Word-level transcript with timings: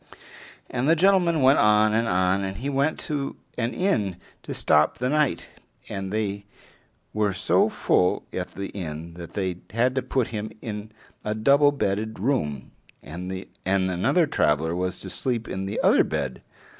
And 0.67 0.89
the 0.89 0.95
gentleman 0.95 1.43
went 1.43 1.59
on 1.59 1.93
and 1.93 2.07
on, 2.07 2.43
and 2.43 2.57
he 2.57 2.71
went 2.71 2.97
to 3.01 3.35
an 3.55 3.71
inn 3.71 4.15
to 4.41 4.51
stop 4.51 4.97
the 4.97 5.09
night, 5.09 5.45
and 5.89 6.11
they 6.11 6.45
were 7.13 7.33
so 7.35 7.69
full 7.69 8.25
at 8.33 8.55
the 8.55 8.69
inn 8.69 9.13
that 9.13 9.33
they 9.33 9.57
had 9.69 9.93
to 9.93 10.01
put 10.01 10.29
him 10.29 10.49
in 10.59 10.91
a 11.23 11.35
double 11.35 11.71
bedded 11.71 12.17
room, 12.17 12.71
and 13.03 13.31
another 13.67 14.25
traveler 14.25 14.75
was 14.75 14.99
to 15.01 15.09
sleep 15.11 15.47
in 15.47 15.67
the 15.67 15.79
other 15.83 16.03
bed. 16.03 16.41